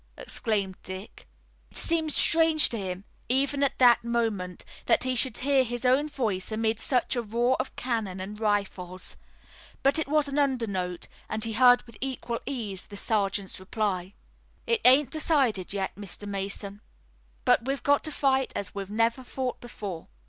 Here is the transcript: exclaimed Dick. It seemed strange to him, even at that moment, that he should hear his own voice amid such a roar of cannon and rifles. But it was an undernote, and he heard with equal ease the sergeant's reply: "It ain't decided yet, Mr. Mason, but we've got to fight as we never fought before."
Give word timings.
exclaimed 0.17 0.75
Dick. 0.81 1.27
It 1.69 1.77
seemed 1.77 2.11
strange 2.11 2.69
to 2.69 2.77
him, 2.79 3.03
even 3.29 3.61
at 3.61 3.77
that 3.77 4.03
moment, 4.03 4.65
that 4.87 5.03
he 5.03 5.13
should 5.13 5.37
hear 5.37 5.63
his 5.63 5.85
own 5.85 6.09
voice 6.09 6.51
amid 6.51 6.79
such 6.79 7.15
a 7.15 7.21
roar 7.21 7.55
of 7.59 7.75
cannon 7.75 8.19
and 8.19 8.39
rifles. 8.41 9.15
But 9.83 9.99
it 9.99 10.07
was 10.07 10.27
an 10.27 10.39
undernote, 10.39 11.07
and 11.29 11.43
he 11.43 11.53
heard 11.53 11.83
with 11.83 11.99
equal 12.01 12.39
ease 12.47 12.87
the 12.87 12.97
sergeant's 12.97 13.59
reply: 13.59 14.15
"It 14.65 14.81
ain't 14.85 15.11
decided 15.11 15.71
yet, 15.71 15.93
Mr. 15.95 16.27
Mason, 16.27 16.81
but 17.45 17.65
we've 17.67 17.83
got 17.83 18.03
to 18.05 18.11
fight 18.11 18.51
as 18.55 18.73
we 18.73 18.83
never 18.89 19.23
fought 19.23 19.61
before." 19.61 20.07